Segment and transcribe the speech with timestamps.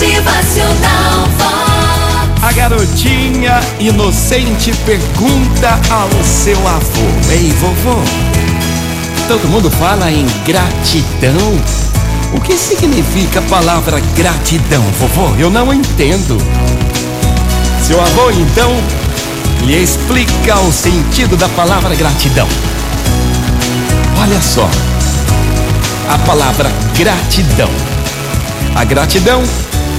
[0.00, 2.42] Motivacional Vox.
[2.42, 8.02] A garotinha inocente pergunta ao seu avô: Ei, vovô,
[9.28, 11.60] todo mundo fala em gratidão.
[12.32, 15.36] O que significa a palavra gratidão, vovô?
[15.38, 16.38] Eu não entendo.
[17.82, 18.72] Seu avô, então,
[19.66, 22.48] lhe explica o sentido da palavra gratidão.
[24.18, 24.66] Olha só,
[26.08, 27.68] a palavra gratidão.
[28.74, 29.42] A gratidão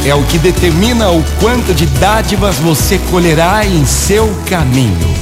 [0.06, 5.16] é o que determina o quanto de dádivas você colherá em seu caminho.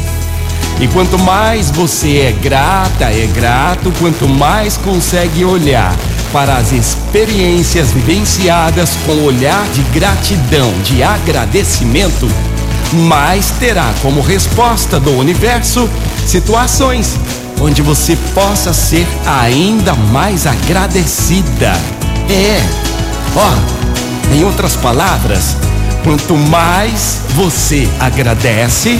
[0.80, 5.94] E quanto mais você é grata, é grato, quanto mais consegue olhar
[6.32, 12.30] para as experiências vivenciadas com olhar de gratidão, de agradecimento,
[12.94, 15.90] mais terá como resposta do universo
[16.26, 17.18] situações
[17.62, 21.74] onde você possa ser ainda mais agradecida.
[22.30, 22.62] É,
[23.36, 23.89] ó,
[24.34, 25.56] em outras palavras,
[26.04, 29.00] quanto mais você agradece,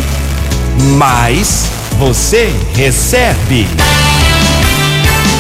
[0.98, 3.68] mais você recebe.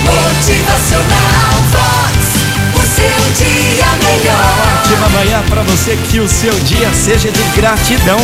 [0.03, 2.30] Motivacional Vox.
[2.75, 4.80] O seu dia melhor.
[4.83, 8.19] Ótima manhã para você que o seu dia seja de gratidão.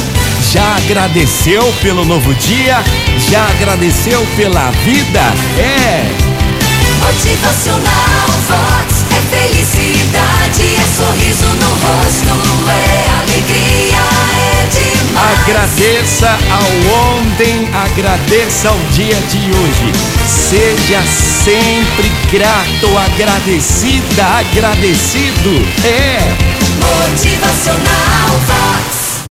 [0.51, 2.83] Já agradeceu pelo novo dia?
[3.29, 5.21] Já agradeceu pela vida?
[5.57, 6.14] É.
[15.75, 19.91] Agradeça ao ontem, agradeça ao dia de hoje.
[20.25, 21.01] Seja
[21.43, 25.51] sempre grato, agradecida, agradecido.
[25.83, 26.19] É.
[26.79, 28.14] Motivacional.